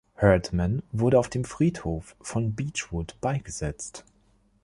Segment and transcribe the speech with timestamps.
[0.19, 4.03] Hurdman wurde auf dem Friedhof von Beechwood beigesetzt.